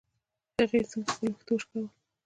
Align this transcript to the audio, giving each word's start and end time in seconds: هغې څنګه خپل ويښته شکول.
هغې 0.59 0.79
څنګه 0.89 1.11
خپل 1.13 1.25
ويښته 1.31 1.53
شکول. 1.61 1.85